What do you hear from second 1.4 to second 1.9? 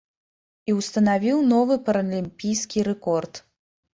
новы